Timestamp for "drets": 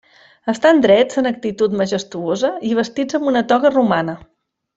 0.85-1.19